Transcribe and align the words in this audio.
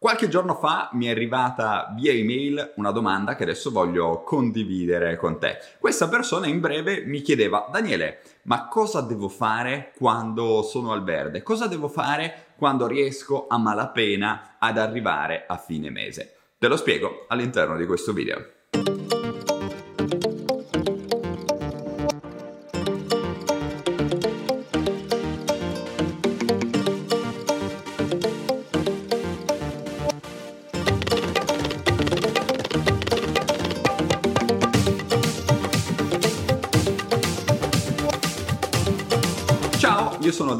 Qualche 0.00 0.28
giorno 0.28 0.54
fa 0.54 0.88
mi 0.94 1.04
è 1.04 1.10
arrivata 1.10 1.92
via 1.94 2.10
email 2.10 2.72
una 2.76 2.90
domanda 2.90 3.36
che 3.36 3.42
adesso 3.42 3.70
voglio 3.70 4.22
condividere 4.22 5.18
con 5.18 5.38
te. 5.38 5.58
Questa 5.78 6.08
persona 6.08 6.46
in 6.46 6.58
breve 6.58 7.04
mi 7.04 7.20
chiedeva, 7.20 7.68
Daniele, 7.70 8.22
ma 8.44 8.66
cosa 8.66 9.02
devo 9.02 9.28
fare 9.28 9.92
quando 9.98 10.62
sono 10.62 10.92
al 10.92 11.04
verde? 11.04 11.42
Cosa 11.42 11.66
devo 11.66 11.88
fare 11.88 12.54
quando 12.56 12.86
riesco 12.86 13.44
a 13.46 13.58
malapena 13.58 14.56
ad 14.58 14.78
arrivare 14.78 15.44
a 15.46 15.58
fine 15.58 15.90
mese? 15.90 16.34
Te 16.56 16.66
lo 16.66 16.78
spiego 16.78 17.26
all'interno 17.28 17.76
di 17.76 17.84
questo 17.84 18.14
video. 18.14 19.09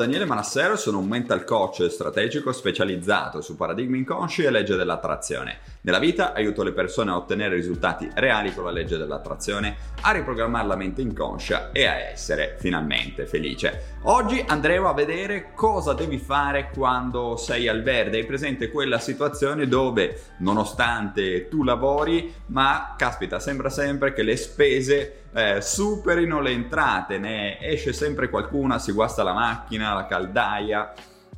Daniele 0.00 0.24
Manassero 0.24 0.76
sono 0.76 0.98
un 0.98 1.06
mental 1.06 1.44
coach 1.44 1.86
strategico 1.88 2.52
specializzato 2.52 3.42
su 3.42 3.54
paradigmi 3.54 3.98
inconsci 3.98 4.44
e 4.44 4.50
legge 4.50 4.74
dell'attrazione. 4.74 5.58
Nella 5.82 5.98
vita 5.98 6.32
aiuto 6.32 6.62
le 6.62 6.72
persone 6.72 7.10
a 7.10 7.16
ottenere 7.16 7.54
risultati 7.54 8.08
reali 8.14 8.54
con 8.54 8.64
la 8.64 8.70
legge 8.70 8.96
dell'attrazione, 8.96 9.76
a 10.00 10.12
riprogrammare 10.12 10.66
la 10.66 10.76
mente 10.76 11.02
inconscia 11.02 11.70
e 11.70 11.84
a 11.84 11.98
essere 11.98 12.56
finalmente 12.58 13.26
felice. 13.26 13.98
Oggi 14.04 14.42
andremo 14.46 14.88
a 14.88 14.94
vedere 14.94 15.52
cosa 15.54 15.92
devi 15.92 16.16
fare 16.16 16.70
quando 16.72 17.36
sei 17.36 17.68
al 17.68 17.82
verde. 17.82 18.20
Hai 18.20 18.24
presente 18.24 18.70
quella 18.70 18.98
situazione 18.98 19.68
dove, 19.68 20.18
nonostante 20.38 21.46
tu 21.48 21.62
lavori, 21.62 22.32
ma 22.46 22.94
caspita, 22.96 23.38
sembra 23.38 23.68
sempre 23.68 24.14
che 24.14 24.22
le 24.22 24.36
spese 24.36 25.24
eh, 25.32 25.60
superino 25.60 26.40
le 26.40 26.50
entrate, 26.50 27.18
ne 27.18 27.60
esce 27.60 27.92
sempre 27.92 28.28
qualcuna, 28.28 28.78
si 28.78 28.92
guasta 28.92 29.22
la 29.22 29.32
macchina, 29.32 29.94
la 29.94 30.06
caldaia, 30.06 30.92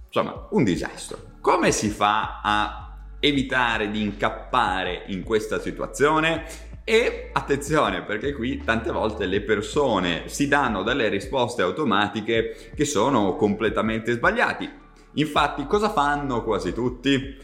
insomma 0.06 0.46
un 0.50 0.64
disastro. 0.64 1.30
Come 1.40 1.72
si 1.72 1.88
fa 1.88 2.40
a 2.42 2.96
evitare 3.20 3.90
di 3.90 4.00
incappare 4.00 5.04
in 5.06 5.22
questa 5.22 5.60
situazione? 5.60 6.44
E 6.84 7.30
attenzione 7.32 8.02
perché 8.02 8.32
qui 8.32 8.62
tante 8.64 8.90
volte 8.90 9.26
le 9.26 9.42
persone 9.42 10.28
si 10.28 10.48
danno 10.48 10.82
delle 10.82 11.08
risposte 11.08 11.62
automatiche 11.62 12.72
che 12.74 12.84
sono 12.84 13.36
completamente 13.36 14.12
sbagliate. 14.12 14.80
Infatti 15.14 15.66
cosa 15.66 15.90
fanno 15.90 16.42
quasi 16.42 16.72
tutti? 16.72 17.36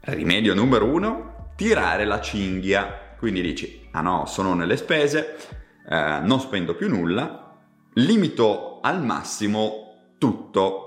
Rimedio 0.00 0.54
numero 0.54 0.86
uno, 0.86 1.50
tirare 1.56 2.04
la 2.04 2.20
cinghia 2.20 3.07
quindi 3.18 3.42
dici, 3.42 3.88
ah 3.92 4.00
no, 4.00 4.26
sono 4.26 4.54
nelle 4.54 4.76
spese, 4.76 5.36
eh, 5.88 6.20
non 6.22 6.40
spendo 6.40 6.74
più 6.74 6.88
nulla, 6.88 7.56
limito 7.94 8.78
al 8.80 9.02
massimo 9.02 10.12
tutto. 10.18 10.84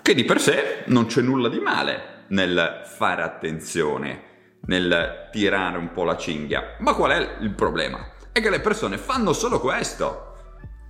Che 0.00 0.14
di 0.14 0.24
per 0.24 0.40
sé 0.40 0.84
non 0.86 1.06
c'è 1.06 1.20
nulla 1.20 1.48
di 1.48 1.58
male 1.58 2.24
nel 2.28 2.82
fare 2.84 3.22
attenzione, 3.22 4.22
nel 4.66 5.28
tirare 5.32 5.78
un 5.78 5.92
po' 5.92 6.04
la 6.04 6.16
cinghia. 6.16 6.76
Ma 6.78 6.94
qual 6.94 7.10
è 7.10 7.36
il 7.40 7.50
problema? 7.50 8.12
È 8.30 8.40
che 8.40 8.50
le 8.50 8.60
persone 8.60 8.98
fanno 8.98 9.32
solo 9.32 9.58
questo. 9.58 10.28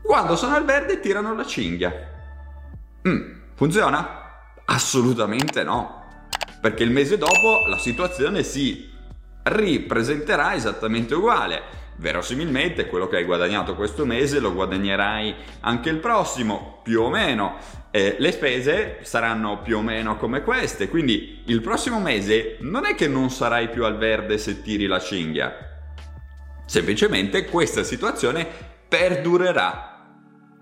Quando 0.02 0.36
sono 0.36 0.54
al 0.54 0.64
verde 0.64 1.00
tirano 1.00 1.34
la 1.34 1.46
cinghia. 1.46 1.92
Mm, 3.08 3.32
funziona? 3.54 4.42
Assolutamente 4.66 5.64
no. 5.64 6.28
Perché 6.60 6.82
il 6.82 6.90
mese 6.90 7.16
dopo 7.16 7.66
la 7.68 7.78
situazione 7.78 8.42
si 8.42 8.89
ripresenterà 9.42 10.54
esattamente 10.54 11.14
uguale. 11.14 11.78
Verosimilmente 11.96 12.86
quello 12.86 13.08
che 13.08 13.16
hai 13.16 13.24
guadagnato 13.24 13.74
questo 13.74 14.06
mese 14.06 14.40
lo 14.40 14.54
guadagnerai 14.54 15.34
anche 15.60 15.90
il 15.90 15.98
prossimo, 15.98 16.80
più 16.82 17.02
o 17.02 17.10
meno. 17.10 17.56
Eh, 17.90 18.16
le 18.18 18.32
spese 18.32 19.00
saranno 19.02 19.60
più 19.60 19.78
o 19.78 19.82
meno 19.82 20.16
come 20.16 20.42
queste, 20.42 20.88
quindi 20.88 21.42
il 21.46 21.60
prossimo 21.60 22.00
mese 22.00 22.56
non 22.60 22.86
è 22.86 22.94
che 22.94 23.06
non 23.06 23.30
sarai 23.30 23.68
più 23.68 23.84
al 23.84 23.98
verde 23.98 24.38
se 24.38 24.62
tiri 24.62 24.86
la 24.86 25.00
cinghia. 25.00 25.54
Semplicemente 26.64 27.44
questa 27.46 27.82
situazione 27.82 28.46
perdurerà. 28.88 29.88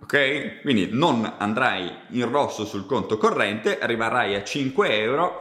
Ok? 0.03 0.62
Quindi 0.62 0.88
non 0.91 1.34
andrai 1.38 1.91
in 2.11 2.28
rosso 2.31 2.65
sul 2.65 2.87
conto 2.87 3.17
corrente, 3.17 3.78
arriverai 3.78 4.34
a 4.34 4.43
5 4.43 5.00
euro. 5.00 5.41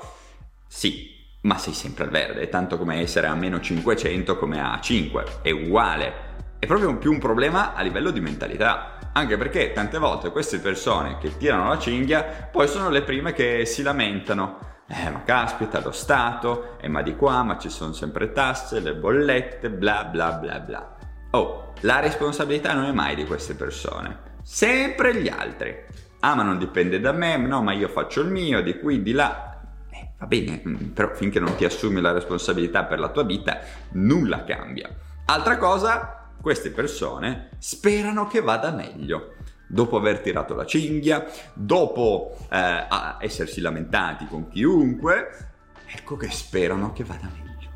Sì, 0.67 1.16
ma 1.47 1.57
sei 1.57 1.73
sempre 1.73 2.03
al 2.03 2.09
verde, 2.09 2.49
tanto 2.49 2.77
come 2.77 2.99
essere 2.99 3.27
a 3.27 3.33
meno 3.33 3.61
500 3.61 4.37
come 4.37 4.61
a 4.61 4.77
5, 4.81 5.23
è 5.41 5.49
uguale. 5.49 6.25
È 6.59 6.65
proprio 6.65 6.97
più 6.97 7.09
un 7.09 7.19
problema 7.19 7.73
a 7.73 7.81
livello 7.83 8.11
di 8.11 8.19
mentalità, 8.19 8.97
anche 9.13 9.37
perché 9.37 9.71
tante 9.71 9.97
volte 9.97 10.29
queste 10.29 10.59
persone 10.59 11.17
che 11.19 11.37
tirano 11.37 11.69
la 11.69 11.79
cinghia 11.79 12.49
poi 12.51 12.67
sono 12.67 12.89
le 12.89 13.01
prime 13.01 13.31
che 13.31 13.65
si 13.65 13.81
lamentano. 13.81 14.75
Eh, 14.89 15.09
ma 15.09 15.23
caspita, 15.23 15.81
lo 15.81 15.91
Stato, 15.91 16.77
eh, 16.81 16.89
ma 16.89 17.01
di 17.01 17.15
qua, 17.15 17.43
ma 17.43 17.57
ci 17.57 17.69
sono 17.69 17.93
sempre 17.93 18.33
tasse, 18.33 18.81
le 18.81 18.95
bollette, 18.95 19.69
bla 19.69 20.03
bla 20.03 20.33
bla 20.33 20.59
bla. 20.59 20.95
Oh, 21.31 21.73
la 21.81 21.99
responsabilità 21.99 22.73
non 22.73 22.85
è 22.85 22.91
mai 22.91 23.15
di 23.15 23.25
queste 23.25 23.55
persone, 23.55 24.19
sempre 24.43 25.15
gli 25.15 25.29
altri. 25.29 25.75
Ah, 26.21 26.35
ma 26.35 26.43
non 26.43 26.57
dipende 26.57 26.99
da 26.99 27.13
me, 27.13 27.37
no, 27.37 27.61
ma 27.61 27.71
io 27.71 27.87
faccio 27.87 28.21
il 28.21 28.29
mio, 28.29 28.61
di 28.61 28.79
qui, 28.79 29.01
di 29.01 29.13
là. 29.13 29.56
Va 30.19 30.25
bene, 30.25 30.61
mm, 30.67 30.75
però 30.94 31.13
finché 31.13 31.39
non 31.39 31.55
ti 31.55 31.66
assumi 31.66 32.01
la 32.01 32.11
responsabilità 32.11 32.85
per 32.85 33.00
la 33.00 33.09
tua 33.09 33.23
vita, 33.23 33.59
nulla 33.91 34.44
cambia. 34.44 34.89
Altra 35.25 35.57
cosa, 35.57 36.29
queste 36.41 36.72
persone 36.72 37.50
sperano 37.59 38.27
che 38.27 38.41
vada 38.41 38.72
meglio. 38.72 39.35
Dopo 39.67 39.97
aver 39.97 40.19
tirato 40.19 40.56
la 40.56 40.66
cinghia, 40.66 41.25
dopo 41.53 42.38
eh, 42.50 42.88
essersi 43.19 43.61
lamentati 43.61 44.25
con 44.25 44.47
chiunque, 44.47 45.50
ecco 45.85 46.16
che 46.16 46.31
sperano 46.31 46.94
che 46.94 47.03
vada 47.03 47.29
meglio. 47.31 47.69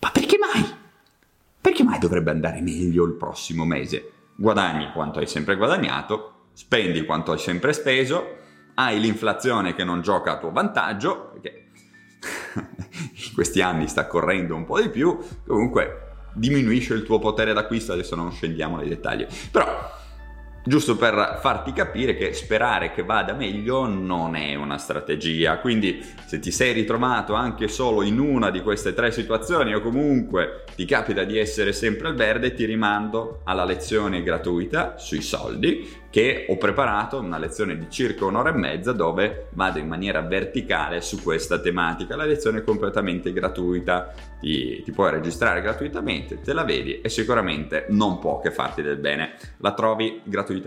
Ma 0.00 0.10
perché 0.10 0.38
mai? 0.38 0.76
Perché 1.60 1.84
mai 1.84 1.98
dovrebbe 1.98 2.30
andare 2.30 2.60
meglio 2.62 3.04
il 3.04 3.14
prossimo 3.14 3.64
mese? 3.64 4.12
Guadagni 4.34 4.90
quanto 4.92 5.18
hai 5.18 5.26
sempre 5.26 5.56
guadagnato, 5.56 6.46
spendi 6.54 7.04
quanto 7.04 7.32
hai 7.32 7.38
sempre 7.38 7.72
speso, 7.72 8.36
hai 8.78 9.00
l'inflazione 9.00 9.74
che 9.74 9.84
non 9.84 10.02
gioca 10.02 10.32
a 10.32 10.38
tuo 10.38 10.52
vantaggio, 10.52 11.30
perché 11.32 11.66
in 12.54 13.34
questi 13.34 13.60
anni 13.60 13.88
sta 13.88 14.06
correndo 14.06 14.54
un 14.54 14.64
po' 14.64 14.80
di 14.80 14.88
più, 14.88 15.18
comunque 15.46 16.06
diminuisce 16.32 16.94
il 16.94 17.02
tuo 17.02 17.18
potere 17.18 17.52
d'acquisto, 17.52 17.92
adesso 17.92 18.14
non 18.14 18.32
scendiamo 18.32 18.76
nei 18.76 18.88
dettagli, 18.88 19.26
però 19.50 19.96
giusto 20.68 20.96
per 20.96 21.38
farti 21.40 21.72
capire 21.72 22.14
che 22.14 22.34
sperare 22.34 22.92
che 22.92 23.02
vada 23.02 23.32
meglio 23.32 23.86
non 23.86 24.36
è 24.36 24.54
una 24.54 24.76
strategia. 24.76 25.58
Quindi 25.58 26.04
se 26.26 26.38
ti 26.38 26.50
sei 26.50 26.74
ritrovato 26.74 27.32
anche 27.32 27.68
solo 27.68 28.02
in 28.02 28.20
una 28.20 28.50
di 28.50 28.60
queste 28.60 28.92
tre 28.92 29.10
situazioni 29.10 29.74
o 29.74 29.80
comunque 29.80 30.64
ti 30.76 30.84
capita 30.84 31.24
di 31.24 31.38
essere 31.38 31.72
sempre 31.72 32.08
al 32.08 32.14
verde, 32.14 32.52
ti 32.52 32.66
rimando 32.66 33.40
alla 33.44 33.64
lezione 33.64 34.22
gratuita 34.22 34.98
sui 34.98 35.22
soldi 35.22 36.06
che 36.10 36.46
ho 36.48 36.56
preparato, 36.56 37.18
una 37.18 37.38
lezione 37.38 37.76
di 37.76 37.86
circa 37.90 38.24
un'ora 38.24 38.50
e 38.50 38.56
mezza 38.56 38.92
dove 38.92 39.48
vado 39.50 39.78
in 39.78 39.86
maniera 39.86 40.22
verticale 40.22 41.00
su 41.00 41.22
questa 41.22 41.60
tematica. 41.60 42.16
La 42.16 42.24
lezione 42.24 42.58
è 42.58 42.64
completamente 42.64 43.32
gratuita, 43.32 44.12
ti, 44.40 44.82
ti 44.82 44.90
puoi 44.90 45.10
registrare 45.10 45.60
gratuitamente, 45.60 46.40
te 46.40 46.52
la 46.54 46.64
vedi 46.64 47.00
e 47.00 47.08
sicuramente 47.10 47.86
non 47.90 48.18
può 48.18 48.40
che 48.40 48.50
farti 48.50 48.80
del 48.80 48.96
bene. 48.96 49.34
La 49.58 49.74
trovi 49.74 50.20
gratuitamente 50.24 50.57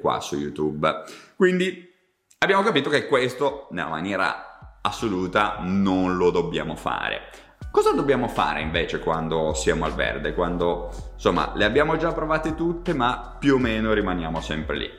qua 0.00 0.20
su 0.20 0.36
YouTube. 0.36 1.02
Quindi 1.36 1.92
abbiamo 2.38 2.62
capito 2.62 2.90
che 2.90 3.06
questo 3.06 3.68
nella 3.70 3.88
maniera 3.88 4.78
assoluta 4.80 5.58
non 5.60 6.16
lo 6.16 6.30
dobbiamo 6.30 6.76
fare. 6.76 7.30
Cosa 7.70 7.92
dobbiamo 7.92 8.28
fare 8.28 8.60
invece 8.60 9.00
quando 9.00 9.52
siamo 9.54 9.84
al 9.84 9.94
verde? 9.94 10.32
Quando 10.32 10.90
insomma 11.14 11.52
le 11.56 11.64
abbiamo 11.64 11.96
già 11.96 12.12
provate 12.12 12.54
tutte 12.54 12.94
ma 12.94 13.36
più 13.38 13.54
o 13.54 13.58
meno 13.58 13.92
rimaniamo 13.92 14.40
sempre 14.40 14.76
lì. 14.76 14.90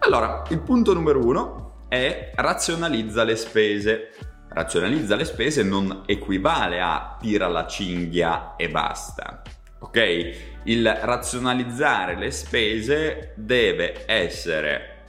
Allora, 0.00 0.42
il 0.50 0.60
punto 0.60 0.92
numero 0.92 1.24
uno 1.24 1.86
è 1.88 2.32
razionalizza 2.34 3.22
le 3.22 3.36
spese. 3.36 4.10
Razionalizza 4.48 5.14
le 5.14 5.24
spese 5.24 5.62
non 5.62 6.02
equivale 6.06 6.80
a 6.80 7.16
tira 7.20 7.46
la 7.46 7.66
cinghia 7.66 8.56
e 8.56 8.68
basta. 8.68 9.42
Ok? 9.84 10.62
Il 10.64 10.90
razionalizzare 11.02 12.16
le 12.16 12.30
spese 12.30 13.32
deve 13.36 14.04
essere 14.06 15.04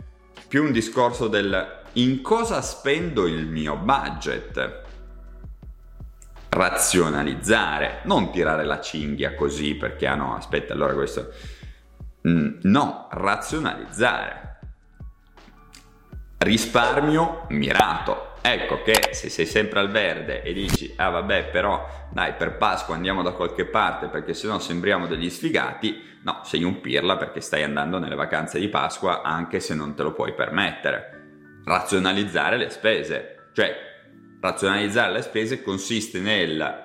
più 0.49 0.63
un 0.63 0.73
discorso 0.73 1.29
del 1.29 1.83
in 1.93 2.21
cosa 2.21 2.61
spendo 2.61 3.25
il 3.25 3.47
mio 3.47 3.77
budget 3.77 4.83
razionalizzare, 6.49 8.01
non 8.03 8.31
tirare 8.31 8.65
la 8.65 8.81
cinghia 8.81 9.33
così 9.33 9.75
perché 9.75 10.07
ah 10.07 10.15
no, 10.15 10.35
aspetta, 10.35 10.73
allora 10.73 10.93
questo 10.93 11.31
mm, 12.27 12.59
no, 12.63 13.07
razionalizzare. 13.11 14.59
risparmio 16.39 17.45
mirato. 17.49 18.33
Ecco 18.47 18.83
che 18.83 19.09
se 19.13 19.29
sei 19.29 19.47
sempre 19.47 19.79
al 19.79 19.89
verde 19.89 20.43
e 20.43 20.53
dici, 20.53 20.93
ah 20.97 21.09
vabbè 21.09 21.49
però 21.49 22.07
dai 22.11 22.33
per 22.33 22.57
Pasqua 22.57 22.93
andiamo 22.93 23.23
da 23.23 23.31
qualche 23.31 23.65
parte 23.65 24.05
perché 24.05 24.35
sennò 24.35 24.59
sembriamo 24.59 25.07
degli 25.07 25.31
sfigati, 25.31 26.19
no, 26.21 26.41
sei 26.43 26.63
un 26.63 26.79
pirla 26.79 27.17
perché 27.17 27.41
stai 27.41 27.63
andando 27.63 27.97
nelle 27.97 28.13
vacanze 28.13 28.59
di 28.59 28.67
Pasqua 28.67 29.23
anche 29.23 29.59
se 29.59 29.73
non 29.73 29.95
te 29.95 30.03
lo 30.03 30.13
puoi 30.13 30.35
permettere. 30.35 31.61
Razionalizzare 31.65 32.57
le 32.57 32.69
spese, 32.69 33.49
cioè 33.55 33.75
razionalizzare 34.39 35.11
le 35.11 35.21
spese 35.23 35.63
consiste 35.63 36.19
nel 36.19 36.83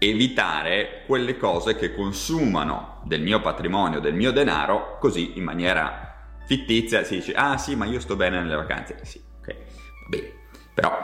evitare 0.00 1.04
quelle 1.06 1.36
cose 1.36 1.76
che 1.76 1.94
consumano 1.94 3.02
del 3.04 3.22
mio 3.22 3.40
patrimonio, 3.40 4.00
del 4.00 4.14
mio 4.14 4.32
denaro, 4.32 4.98
così 4.98 5.38
in 5.38 5.44
maniera 5.44 6.40
fittizia 6.44 7.04
si 7.04 7.18
dice, 7.18 7.34
ah 7.34 7.56
sì, 7.56 7.76
ma 7.76 7.84
io 7.84 8.00
sto 8.00 8.16
bene 8.16 8.40
nelle 8.40 8.56
vacanze. 8.56 8.98
Sì, 9.04 9.22
ok, 9.38 9.54
va 9.54 10.08
bene. 10.08 10.38
Però 10.78 10.96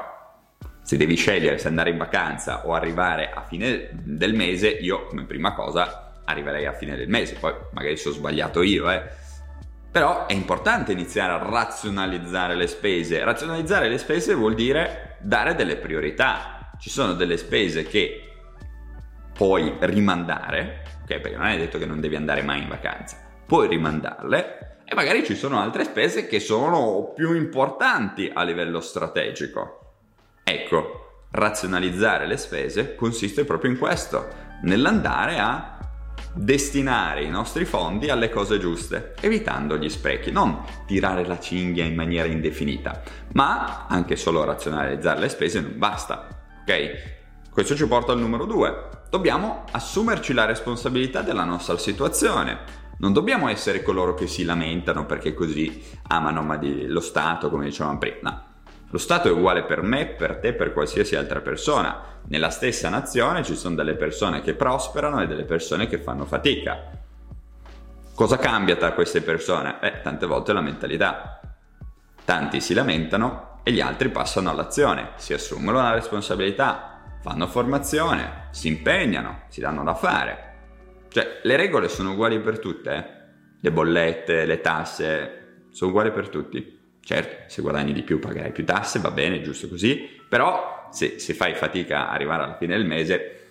se 0.84 0.96
devi 0.96 1.16
scegliere 1.16 1.58
se 1.58 1.66
andare 1.66 1.90
in 1.90 1.96
vacanza 1.96 2.64
o 2.64 2.74
arrivare 2.74 3.32
a 3.32 3.42
fine 3.42 3.88
del 3.90 4.32
mese, 4.32 4.68
io 4.68 5.06
come 5.06 5.24
prima 5.24 5.52
cosa 5.52 6.20
arriverei 6.24 6.64
a 6.64 6.74
fine 6.74 6.94
del 6.94 7.08
mese, 7.08 7.34
poi 7.34 7.52
magari 7.72 7.96
sono 7.96 8.14
sbagliato 8.14 8.62
io, 8.62 8.88
eh. 8.88 9.02
Però 9.90 10.26
è 10.26 10.32
importante 10.32 10.92
iniziare 10.92 11.32
a 11.32 11.50
razionalizzare 11.50 12.54
le 12.54 12.68
spese. 12.68 13.24
Razionalizzare 13.24 13.88
le 13.88 13.98
spese 13.98 14.34
vuol 14.34 14.54
dire 14.54 15.16
dare 15.22 15.56
delle 15.56 15.76
priorità. 15.76 16.70
Ci 16.78 16.90
sono 16.90 17.14
delle 17.14 17.36
spese 17.36 17.82
che 17.82 18.30
puoi 19.32 19.74
rimandare, 19.80 20.82
ok? 21.02 21.18
Perché 21.18 21.36
non 21.36 21.46
è 21.46 21.56
detto 21.56 21.78
che 21.78 21.86
non 21.86 22.00
devi 22.00 22.14
andare 22.14 22.42
mai 22.42 22.62
in 22.62 22.68
vacanza, 22.68 23.16
puoi 23.44 23.66
rimandarle 23.66 24.73
e 24.84 24.94
magari 24.94 25.24
ci 25.24 25.34
sono 25.34 25.58
altre 25.58 25.84
spese 25.84 26.26
che 26.26 26.40
sono 26.40 27.12
più 27.14 27.34
importanti 27.34 28.30
a 28.32 28.42
livello 28.42 28.80
strategico. 28.80 29.80
Ecco, 30.44 31.26
razionalizzare 31.30 32.26
le 32.26 32.36
spese 32.36 32.94
consiste 32.94 33.44
proprio 33.44 33.70
in 33.70 33.78
questo, 33.78 34.28
nell'andare 34.62 35.38
a 35.38 35.78
destinare 36.34 37.22
i 37.22 37.30
nostri 37.30 37.64
fondi 37.64 38.10
alle 38.10 38.28
cose 38.28 38.58
giuste, 38.58 39.14
evitando 39.20 39.76
gli 39.78 39.88
sprechi, 39.88 40.30
non 40.30 40.64
tirare 40.86 41.24
la 41.24 41.38
cinghia 41.38 41.84
in 41.84 41.94
maniera 41.94 42.28
indefinita, 42.28 43.02
ma 43.32 43.86
anche 43.88 44.16
solo 44.16 44.44
razionalizzare 44.44 45.20
le 45.20 45.28
spese 45.28 45.60
non 45.60 45.78
basta, 45.78 46.28
ok? 46.62 47.12
Questo 47.50 47.76
ci 47.76 47.86
porta 47.86 48.12
al 48.12 48.18
numero 48.18 48.46
due. 48.46 48.88
Dobbiamo 49.10 49.64
assumerci 49.70 50.32
la 50.32 50.44
responsabilità 50.44 51.22
della 51.22 51.44
nostra 51.44 51.78
situazione. 51.78 52.82
Non 53.04 53.12
dobbiamo 53.12 53.50
essere 53.50 53.82
coloro 53.82 54.14
che 54.14 54.26
si 54.26 54.44
lamentano 54.44 55.04
perché 55.04 55.34
così 55.34 55.84
amano 56.08 56.40
ma 56.40 56.56
di, 56.56 56.86
lo 56.86 57.00
Stato, 57.00 57.50
come 57.50 57.66
dicevamo 57.66 57.98
prima. 57.98 58.30
No. 58.30 58.44
Lo 58.88 58.96
Stato 58.96 59.28
è 59.28 59.30
uguale 59.30 59.64
per 59.64 59.82
me, 59.82 60.06
per 60.06 60.38
te, 60.38 60.54
per 60.54 60.72
qualsiasi 60.72 61.14
altra 61.14 61.42
persona. 61.42 62.00
Nella 62.28 62.48
stessa 62.48 62.88
nazione 62.88 63.42
ci 63.42 63.56
sono 63.56 63.74
delle 63.74 63.92
persone 63.92 64.40
che 64.40 64.54
prosperano 64.54 65.20
e 65.20 65.26
delle 65.26 65.44
persone 65.44 65.86
che 65.86 65.98
fanno 65.98 66.24
fatica. 66.24 66.92
Cosa 68.14 68.38
cambia 68.38 68.76
tra 68.76 68.92
queste 68.92 69.20
persone? 69.20 69.76
Beh, 69.78 70.00
tante 70.00 70.24
volte 70.24 70.54
la 70.54 70.62
mentalità. 70.62 71.40
Tanti 72.24 72.58
si 72.62 72.72
lamentano 72.72 73.58
e 73.64 73.72
gli 73.72 73.82
altri 73.82 74.08
passano 74.08 74.48
all'azione, 74.48 75.10
si 75.16 75.34
assumono 75.34 75.76
la 75.76 75.92
responsabilità, 75.92 77.18
fanno 77.20 77.46
formazione, 77.48 78.46
si 78.50 78.68
impegnano, 78.68 79.42
si 79.48 79.60
danno 79.60 79.84
da 79.84 79.94
fare. 79.94 80.43
Cioè, 81.14 81.42
le 81.44 81.54
regole 81.54 81.88
sono 81.88 82.10
uguali 82.10 82.40
per 82.40 82.58
tutte, 82.58 82.92
eh? 82.92 83.04
le 83.60 83.70
bollette, 83.70 84.44
le 84.46 84.60
tasse, 84.60 85.66
sono 85.70 85.92
uguali 85.92 86.10
per 86.10 86.28
tutti. 86.28 86.76
Certo, 86.98 87.44
se 87.46 87.62
guadagni 87.62 87.92
di 87.92 88.02
più 88.02 88.18
pagherai 88.18 88.50
più 88.50 88.64
tasse, 88.64 88.98
va 88.98 89.12
bene, 89.12 89.40
giusto 89.40 89.68
così, 89.68 90.20
però 90.28 90.88
se, 90.90 91.20
se 91.20 91.32
fai 91.32 91.54
fatica 91.54 92.08
a 92.08 92.12
arrivare 92.14 92.42
alla 92.42 92.56
fine 92.56 92.74
del 92.76 92.84
mese, 92.84 93.42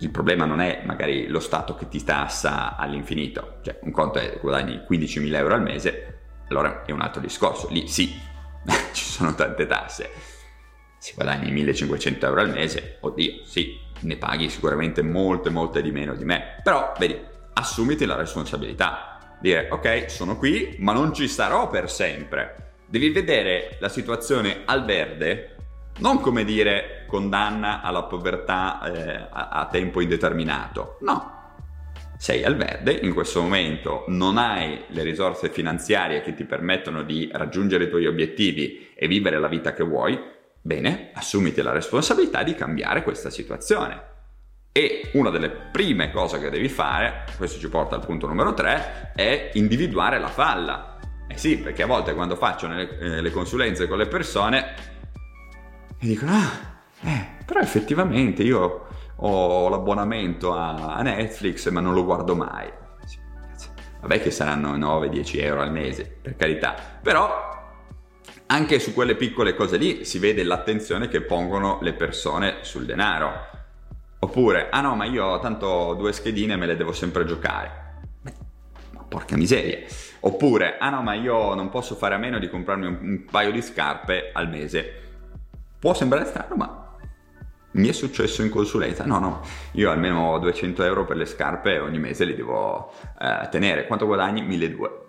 il 0.00 0.10
problema 0.10 0.44
non 0.44 0.60
è 0.60 0.82
magari 0.84 1.28
lo 1.28 1.40
Stato 1.40 1.74
che 1.76 1.88
ti 1.88 2.04
tassa 2.04 2.76
all'infinito, 2.76 3.60
cioè 3.62 3.78
un 3.84 3.90
conto 3.90 4.18
è 4.18 4.38
guadagni 4.38 4.82
15.000 4.86 5.34
euro 5.34 5.54
al 5.54 5.62
mese, 5.62 6.18
allora 6.50 6.84
è 6.84 6.90
un 6.90 7.00
altro 7.00 7.22
discorso, 7.22 7.68
lì 7.70 7.88
sì, 7.88 8.12
ci 8.92 9.04
sono 9.04 9.34
tante 9.34 9.64
tasse 9.64 10.10
se 11.02 11.14
guadagni 11.16 11.50
1500 11.50 12.26
euro 12.26 12.42
al 12.42 12.52
mese, 12.52 12.98
oddio, 13.00 13.40
sì, 13.42 13.76
ne 14.02 14.16
paghi 14.16 14.48
sicuramente 14.48 15.02
molte, 15.02 15.50
molte 15.50 15.82
di 15.82 15.90
meno 15.90 16.14
di 16.14 16.24
me. 16.24 16.60
Però, 16.62 16.92
vedi, 16.96 17.18
assumiti 17.54 18.04
la 18.04 18.14
responsabilità. 18.14 19.18
Dire, 19.40 19.66
ok, 19.68 20.08
sono 20.08 20.36
qui, 20.36 20.76
ma 20.78 20.92
non 20.92 21.12
ci 21.12 21.26
starò 21.26 21.68
per 21.68 21.90
sempre. 21.90 22.74
Devi 22.86 23.10
vedere 23.10 23.78
la 23.80 23.88
situazione 23.88 24.62
al 24.64 24.84
verde, 24.84 25.56
non 25.98 26.20
come 26.20 26.44
dire 26.44 27.04
condanna 27.08 27.82
alla 27.82 28.04
povertà 28.04 28.80
eh, 28.84 29.26
a, 29.28 29.48
a 29.48 29.66
tempo 29.66 30.00
indeterminato. 30.00 30.98
No, 31.00 31.56
sei 32.16 32.44
al 32.44 32.54
verde, 32.54 32.92
in 32.92 33.12
questo 33.12 33.42
momento 33.42 34.04
non 34.06 34.38
hai 34.38 34.84
le 34.86 35.02
risorse 35.02 35.48
finanziarie 35.48 36.22
che 36.22 36.34
ti 36.34 36.44
permettono 36.44 37.02
di 37.02 37.28
raggiungere 37.32 37.84
i 37.84 37.88
tuoi 37.88 38.06
obiettivi 38.06 38.90
e 38.94 39.08
vivere 39.08 39.40
la 39.40 39.48
vita 39.48 39.72
che 39.72 39.82
vuoi, 39.82 40.40
Bene, 40.62 41.10
assumiti 41.12 41.60
la 41.60 41.72
responsabilità 41.72 42.42
di 42.42 42.54
cambiare 42.54 43.02
questa 43.02 43.30
situazione. 43.30 44.10
E 44.72 45.10
una 45.14 45.28
delle 45.28 45.50
prime 45.50 46.10
cose 46.10 46.38
che 46.38 46.48
devi 46.48 46.68
fare, 46.68 47.24
questo 47.36 47.58
ci 47.58 47.68
porta 47.68 47.96
al 47.96 48.06
punto 48.06 48.26
numero 48.26 48.54
3, 48.54 49.12
è 49.14 49.50
individuare 49.54 50.18
la 50.18 50.28
falla. 50.28 50.98
Eh 51.28 51.36
sì, 51.36 51.58
perché 51.58 51.82
a 51.82 51.86
volte 51.86 52.14
quando 52.14 52.36
faccio 52.36 52.68
le, 52.68 52.98
eh, 52.98 53.20
le 53.20 53.30
consulenze 53.30 53.86
con 53.86 53.98
le 53.98 54.06
persone 54.06 54.90
mi 56.02 56.08
dicono, 56.08 56.32
ah, 56.32 57.08
eh, 57.08 57.26
però 57.44 57.60
effettivamente 57.60 58.42
io 58.42 58.86
ho 59.14 59.68
l'abbonamento 59.68 60.52
a, 60.52 61.00
Netflix 61.02 61.68
ma 61.70 61.80
non 61.80 61.94
lo 61.94 62.04
guardo 62.04 62.34
mai. 62.34 62.68
Vabbè 64.00 64.20
che 64.20 64.32
saranno 64.32 64.76
9-10 64.76 65.40
euro 65.44 65.60
al 65.60 65.70
mese, 65.70 66.12
per 66.20 66.34
carità, 66.34 66.74
però 67.00 67.51
anche 68.52 68.78
su 68.78 68.92
quelle 68.92 69.16
piccole 69.16 69.54
cose 69.54 69.78
lì 69.78 70.04
si 70.04 70.18
vede 70.18 70.42
l'attenzione 70.44 71.08
che 71.08 71.22
pongono 71.22 71.78
le 71.80 71.94
persone 71.94 72.58
sul 72.60 72.84
denaro. 72.84 73.48
Oppure, 74.18 74.68
ah 74.68 74.82
no, 74.82 74.94
ma 74.94 75.06
io 75.06 75.38
tanto 75.40 75.94
due 75.94 76.12
schedine 76.12 76.56
me 76.56 76.66
le 76.66 76.76
devo 76.76 76.92
sempre 76.92 77.24
giocare. 77.24 78.00
Ma 78.92 79.02
porca 79.08 79.38
miseria. 79.38 79.78
Oppure, 80.20 80.76
ah 80.78 80.90
no, 80.90 81.00
ma 81.00 81.14
io 81.14 81.54
non 81.54 81.70
posso 81.70 81.94
fare 81.94 82.14
a 82.14 82.18
meno 82.18 82.38
di 82.38 82.50
comprarmi 82.50 82.86
un, 82.86 82.98
un 83.00 83.24
paio 83.24 83.50
di 83.50 83.62
scarpe 83.62 84.30
al 84.34 84.50
mese. 84.50 85.00
Può 85.78 85.94
sembrare 85.94 86.26
strano, 86.26 86.54
ma 86.54 86.96
mi 87.70 87.88
è 87.88 87.92
successo 87.92 88.42
in 88.42 88.50
consulenza. 88.50 89.06
No, 89.06 89.18
no, 89.18 89.40
io 89.72 89.90
almeno 89.90 90.38
200 90.38 90.84
euro 90.84 91.06
per 91.06 91.16
le 91.16 91.24
scarpe 91.24 91.78
ogni 91.78 91.98
mese 91.98 92.26
li 92.26 92.34
devo 92.34 92.92
eh, 93.18 93.48
tenere. 93.50 93.86
Quanto 93.86 94.04
guadagni? 94.04 94.42
1200. 94.42 95.06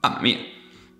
Mamma 0.00 0.20
mia, 0.20 0.38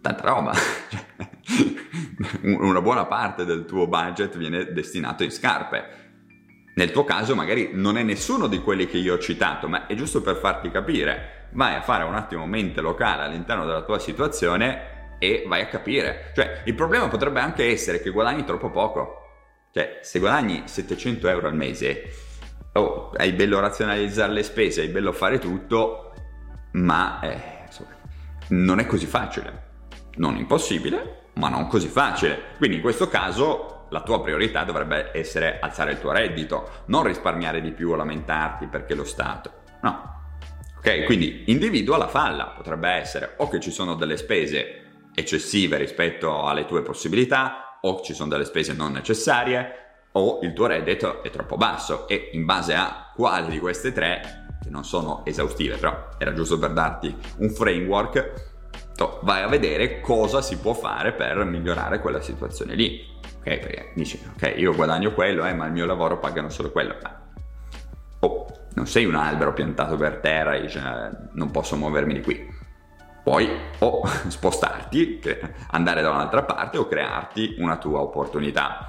tanta 0.00 0.28
roba. 0.28 0.52
Una 2.42 2.80
buona 2.80 3.06
parte 3.06 3.44
del 3.44 3.64
tuo 3.64 3.86
budget 3.86 4.36
viene 4.36 4.72
destinato 4.72 5.22
in 5.22 5.30
scarpe. 5.30 6.04
Nel 6.74 6.90
tuo 6.90 7.04
caso 7.04 7.34
magari 7.34 7.70
non 7.72 7.96
è 7.96 8.02
nessuno 8.02 8.48
di 8.48 8.58
quelli 8.58 8.86
che 8.86 8.98
io 8.98 9.14
ho 9.14 9.18
citato, 9.18 9.68
ma 9.68 9.86
è 9.86 9.94
giusto 9.94 10.20
per 10.20 10.36
farti 10.36 10.70
capire. 10.70 11.48
Vai 11.52 11.74
a 11.74 11.80
fare 11.82 12.04
un 12.04 12.14
attimo 12.14 12.46
mente 12.46 12.80
locale 12.80 13.22
all'interno 13.22 13.64
della 13.64 13.82
tua 13.82 13.98
situazione 13.98 15.14
e 15.18 15.44
vai 15.46 15.62
a 15.62 15.68
capire. 15.68 16.32
Cioè, 16.34 16.62
il 16.64 16.74
problema 16.74 17.08
potrebbe 17.08 17.40
anche 17.40 17.70
essere 17.70 18.00
che 18.00 18.10
guadagni 18.10 18.44
troppo 18.44 18.70
poco. 18.70 19.22
Cioè, 19.72 20.00
se 20.02 20.18
guadagni 20.18 20.62
700 20.66 21.28
euro 21.28 21.48
al 21.48 21.54
mese, 21.54 22.10
oh, 22.72 23.10
hai 23.16 23.32
bello 23.32 23.60
razionalizzare 23.60 24.32
le 24.32 24.42
spese, 24.42 24.82
hai 24.82 24.88
bello 24.88 25.12
fare 25.12 25.38
tutto, 25.38 26.12
ma 26.72 27.20
eh, 27.20 27.62
insomma, 27.66 27.96
non 28.48 28.78
è 28.80 28.86
così 28.86 29.06
facile 29.06 29.66
non 30.16 30.36
impossibile, 30.36 31.24
ma 31.36 31.48
non 31.48 31.66
così 31.66 31.88
facile. 31.88 32.54
Quindi 32.58 32.76
in 32.76 32.82
questo 32.82 33.08
caso 33.08 33.86
la 33.90 34.02
tua 34.02 34.20
priorità 34.20 34.64
dovrebbe 34.64 35.10
essere 35.12 35.58
alzare 35.60 35.92
il 35.92 36.00
tuo 36.00 36.12
reddito, 36.12 36.82
non 36.86 37.04
risparmiare 37.04 37.60
di 37.60 37.72
più 37.72 37.90
o 37.90 37.94
lamentarti 37.94 38.66
perché 38.66 38.94
lo 38.94 39.04
Stato. 39.04 39.52
No. 39.82 40.14
Ok, 40.78 41.04
quindi 41.04 41.44
individua 41.46 41.96
la 41.96 42.08
falla, 42.08 42.46
potrebbe 42.46 42.88
essere 42.88 43.34
o 43.38 43.48
che 43.48 43.60
ci 43.60 43.70
sono 43.70 43.94
delle 43.94 44.16
spese 44.16 44.82
eccessive 45.14 45.78
rispetto 45.78 46.44
alle 46.44 46.66
tue 46.66 46.82
possibilità, 46.82 47.78
o 47.80 48.00
ci 48.02 48.14
sono 48.14 48.28
delle 48.28 48.44
spese 48.44 48.74
non 48.74 48.92
necessarie, 48.92 49.84
o 50.12 50.40
il 50.42 50.52
tuo 50.52 50.66
reddito 50.66 51.22
è 51.22 51.30
troppo 51.30 51.56
basso 51.56 52.06
e 52.08 52.30
in 52.32 52.44
base 52.44 52.74
a 52.74 53.12
quale 53.14 53.48
di 53.48 53.58
queste 53.58 53.92
tre, 53.92 54.46
che 54.62 54.70
non 54.70 54.84
sono 54.84 55.24
esaustive, 55.24 55.76
però 55.76 56.08
era 56.18 56.32
giusto 56.32 56.58
per 56.58 56.72
darti 56.72 57.14
un 57.38 57.50
framework, 57.50 58.55
vai 59.22 59.42
a 59.42 59.48
vedere 59.48 60.00
cosa 60.00 60.40
si 60.40 60.56
può 60.56 60.72
fare 60.72 61.12
per 61.12 61.44
migliorare 61.44 62.00
quella 62.00 62.20
situazione 62.20 62.74
lì. 62.74 63.06
Ok, 63.38 63.58
perché 63.58 63.92
dici, 63.94 64.20
ok, 64.34 64.54
io 64.56 64.74
guadagno 64.74 65.12
quello, 65.12 65.44
eh, 65.44 65.54
ma 65.54 65.66
il 65.66 65.72
mio 65.72 65.86
lavoro 65.86 66.18
pagano 66.18 66.48
solo 66.48 66.70
quello. 66.72 66.96
Ma, 67.02 67.20
oh, 68.20 68.46
non 68.74 68.86
sei 68.86 69.04
un 69.04 69.14
albero 69.14 69.52
piantato 69.52 69.96
per 69.96 70.16
terra 70.16 70.54
e 70.54 70.62
dici, 70.62 70.78
eh, 70.78 71.10
non 71.32 71.50
posso 71.50 71.76
muovermi 71.76 72.14
di 72.14 72.22
qui. 72.22 72.54
puoi 73.22 73.48
o 73.80 74.02
spostarti, 74.28 75.20
andare 75.72 76.00
da 76.00 76.10
un'altra 76.10 76.44
parte 76.44 76.78
o 76.78 76.86
crearti 76.86 77.56
una 77.58 77.76
tua 77.76 78.00
opportunità. 78.00 78.86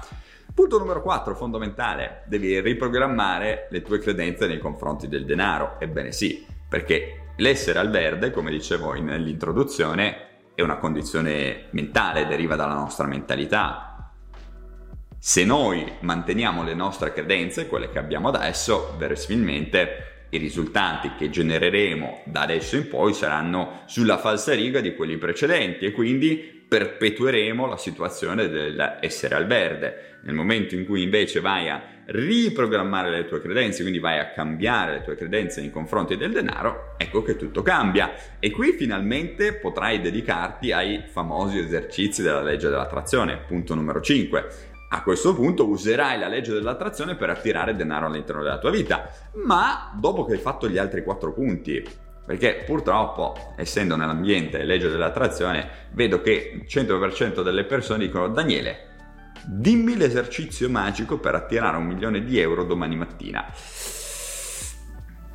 Punto 0.54 0.78
numero 0.78 1.02
4, 1.02 1.34
fondamentale, 1.34 2.22
devi 2.26 2.58
riprogrammare 2.60 3.68
le 3.70 3.82
tue 3.82 3.98
credenze 3.98 4.46
nei 4.46 4.58
confronti 4.58 5.06
del 5.06 5.24
denaro. 5.24 5.76
Ebbene 5.78 6.10
sì, 6.12 6.44
perché 6.68 7.27
l'essere 7.38 7.78
al 7.78 7.90
verde, 7.90 8.30
come 8.30 8.50
dicevo 8.50 8.92
nell'introduzione, 8.92 10.26
è 10.54 10.62
una 10.62 10.76
condizione 10.76 11.66
mentale, 11.70 12.26
deriva 12.26 12.56
dalla 12.56 12.74
nostra 12.74 13.06
mentalità. 13.06 14.12
Se 15.18 15.44
noi 15.44 15.92
manteniamo 16.00 16.62
le 16.62 16.74
nostre 16.74 17.12
credenze, 17.12 17.68
quelle 17.68 17.90
che 17.90 17.98
abbiamo 17.98 18.28
adesso, 18.28 18.94
verosimilmente 18.96 20.17
i 20.30 20.38
risultati 20.38 21.12
che 21.16 21.30
genereremo 21.30 22.22
da 22.24 22.42
adesso 22.42 22.76
in 22.76 22.88
poi 22.88 23.14
saranno 23.14 23.82
sulla 23.86 24.18
falsariga 24.18 24.80
di 24.80 24.94
quelli 24.94 25.16
precedenti 25.16 25.86
e 25.86 25.92
quindi 25.92 26.56
perpetueremo 26.68 27.66
la 27.66 27.78
situazione 27.78 28.48
dell'essere 28.48 29.34
al 29.34 29.46
verde. 29.46 30.18
Nel 30.24 30.34
momento 30.34 30.74
in 30.74 30.84
cui 30.84 31.02
invece 31.02 31.40
vai 31.40 31.70
a 31.70 31.82
riprogrammare 32.06 33.10
le 33.10 33.26
tue 33.26 33.40
credenze, 33.40 33.82
quindi 33.82 33.98
vai 33.98 34.18
a 34.18 34.32
cambiare 34.32 34.94
le 34.94 35.02
tue 35.02 35.14
credenze 35.14 35.60
nei 35.60 35.70
confronti 35.70 36.16
del 36.16 36.32
denaro, 36.32 36.94
ecco 36.98 37.22
che 37.22 37.36
tutto 37.36 37.62
cambia. 37.62 38.12
E 38.38 38.50
qui 38.50 38.72
finalmente 38.72 39.54
potrai 39.54 40.00
dedicarti 40.00 40.72
ai 40.72 41.04
famosi 41.06 41.58
esercizi 41.58 42.22
della 42.22 42.42
legge 42.42 42.68
dell'attrazione, 42.68 43.38
punto 43.46 43.74
numero 43.74 44.00
5 44.00 44.46
a 44.90 45.02
questo 45.02 45.34
punto 45.34 45.66
userai 45.68 46.18
la 46.18 46.28
legge 46.28 46.52
dell'attrazione 46.52 47.14
per 47.14 47.30
attirare 47.30 47.76
denaro 47.76 48.06
all'interno 48.06 48.42
della 48.42 48.58
tua 48.58 48.70
vita, 48.70 49.10
ma 49.44 49.92
dopo 49.94 50.24
che 50.24 50.32
hai 50.32 50.38
fatto 50.38 50.68
gli 50.68 50.78
altri 50.78 51.02
quattro 51.02 51.32
punti, 51.32 51.86
perché 52.24 52.62
purtroppo, 52.64 53.54
essendo 53.56 53.96
nell'ambiente 53.96 54.62
legge 54.64 54.88
dell'attrazione, 54.88 55.88
vedo 55.92 56.20
che 56.20 56.52
il 56.54 56.66
100% 56.66 57.42
delle 57.42 57.64
persone 57.64 58.06
dicono 58.06 58.28
Daniele, 58.28 58.86
dimmi 59.46 59.96
l'esercizio 59.96 60.68
magico 60.68 61.18
per 61.18 61.34
attirare 61.34 61.76
un 61.76 61.86
milione 61.86 62.24
di 62.24 62.38
euro 62.38 62.64
domani 62.64 62.96
mattina. 62.96 63.44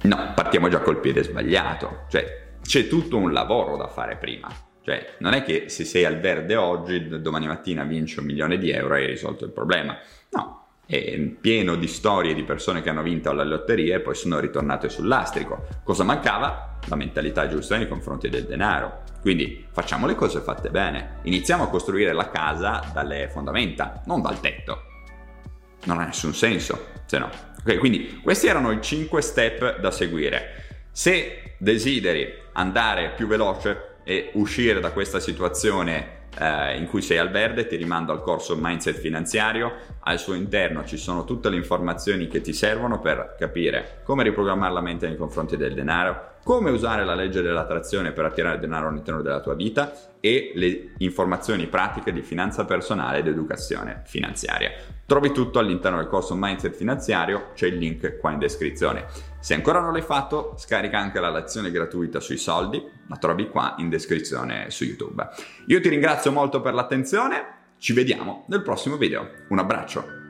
No, 0.03 0.33
partiamo 0.35 0.67
già 0.67 0.79
col 0.79 0.99
piede 0.99 1.23
sbagliato, 1.23 2.05
cioè 2.09 2.55
c'è 2.61 2.87
tutto 2.87 3.17
un 3.17 3.31
lavoro 3.31 3.77
da 3.77 3.87
fare 3.87 4.17
prima. 4.17 4.49
Cioè, 4.83 5.15
non 5.19 5.33
è 5.33 5.43
che 5.43 5.69
se 5.69 5.85
sei 5.85 6.03
al 6.03 6.19
verde 6.19 6.55
oggi, 6.55 7.07
domani 7.21 7.47
mattina 7.47 7.83
vinci 7.83 8.19
un 8.19 8.25
milione 8.25 8.57
di 8.57 8.69
euro 8.69 8.95
e 8.95 9.01
hai 9.01 9.07
risolto 9.07 9.45
il 9.45 9.51
problema. 9.51 9.97
No, 10.31 10.65
è 10.85 11.17
pieno 11.39 11.75
di 11.75 11.87
storie 11.87 12.33
di 12.33 12.43
persone 12.43 12.81
che 12.81 12.89
hanno 12.89 13.01
vinto 13.01 13.29
alla 13.29 13.45
lotteria 13.45 13.95
e 13.95 14.01
poi 14.01 14.13
sono 14.13 14.39
ritornate 14.39 14.89
sull'astrico. 14.89 15.67
Cosa 15.85 16.03
mancava? 16.03 16.79
La 16.87 16.97
mentalità 16.97 17.47
giusta 17.47 17.77
nei 17.77 17.87
confronti 17.87 18.27
del 18.27 18.43
denaro. 18.43 19.03
Quindi 19.21 19.65
facciamo 19.71 20.05
le 20.05 20.15
cose 20.15 20.41
fatte 20.41 20.69
bene. 20.69 21.19
Iniziamo 21.23 21.63
a 21.63 21.69
costruire 21.69 22.11
la 22.11 22.29
casa 22.29 22.91
dalle 22.93 23.29
fondamenta, 23.29 24.01
non 24.05 24.21
dal 24.21 24.41
tetto. 24.41 24.83
Non 25.85 25.99
ha 25.99 26.05
nessun 26.05 26.33
senso, 26.33 26.87
se 27.05 27.19
no. 27.19 27.29
Ok, 27.65 27.77
quindi 27.77 28.19
questi 28.21 28.47
erano 28.47 28.71
i 28.71 28.81
5 28.81 29.21
step 29.21 29.79
da 29.79 29.91
seguire. 29.91 30.81
Se 30.91 31.55
desideri 31.57 32.41
andare 32.51 33.13
più 33.15 33.27
veloce, 33.27 33.92
e 34.03 34.31
uscire 34.33 34.79
da 34.79 34.91
questa 34.91 35.19
situazione 35.19 36.21
eh, 36.37 36.77
in 36.77 36.87
cui 36.87 37.01
sei 37.01 37.17
al 37.17 37.29
verde, 37.29 37.67
ti 37.67 37.75
rimando 37.75 38.11
al 38.11 38.21
corso 38.21 38.55
Mindset 38.59 38.97
finanziario. 38.97 39.73
Al 40.01 40.19
suo 40.19 40.33
interno 40.33 40.83
ci 40.85 40.97
sono 40.97 41.25
tutte 41.25 41.49
le 41.49 41.55
informazioni 41.55 42.27
che 42.27 42.41
ti 42.41 42.53
servono 42.53 42.99
per 42.99 43.35
capire 43.37 44.01
come 44.03 44.23
riprogrammare 44.23 44.73
la 44.73 44.81
mente 44.81 45.07
nei 45.07 45.17
confronti 45.17 45.57
del 45.57 45.73
denaro, 45.73 46.31
come 46.43 46.71
usare 46.71 47.05
la 47.05 47.15
legge 47.15 47.41
dell'attrazione 47.41 48.11
per 48.11 48.25
attirare 48.25 48.59
denaro 48.59 48.89
all'interno 48.89 49.21
della 49.21 49.39
tua 49.39 49.55
vita 49.55 49.93
e 50.19 50.51
le 50.55 50.93
informazioni 50.97 51.67
pratiche 51.67 52.11
di 52.11 52.21
finanza 52.21 52.65
personale 52.65 53.19
ed 53.19 53.27
educazione 53.27 54.03
finanziaria. 54.05 54.71
Trovi 55.05 55.31
tutto 55.31 55.59
all'interno 55.59 55.97
del 55.97 56.07
corso 56.07 56.35
Mindset 56.35 56.75
finanziario, 56.75 57.51
c'è 57.53 57.67
il 57.67 57.77
link 57.77 58.19
qua 58.19 58.31
in 58.31 58.39
descrizione. 58.39 59.05
Se 59.39 59.53
ancora 59.53 59.79
non 59.79 59.91
l'hai 59.91 60.01
fatto, 60.01 60.55
scarica 60.57 60.97
anche 60.97 61.19
la 61.19 61.29
lezione 61.29 61.71
gratuita 61.71 62.19
sui 62.19 62.37
soldi, 62.37 62.81
la 63.07 63.17
trovi 63.17 63.49
qua 63.49 63.75
in 63.79 63.89
descrizione 63.89 64.69
su 64.69 64.85
YouTube. 64.85 65.27
Io 65.67 65.81
ti 65.81 65.89
ringrazio 65.89 66.31
molto 66.31 66.61
per 66.61 66.73
l'attenzione, 66.73 67.45
ci 67.77 67.93
vediamo 67.93 68.45
nel 68.47 68.61
prossimo 68.61 68.95
video. 68.95 69.29
Un 69.49 69.59
abbraccio! 69.59 70.22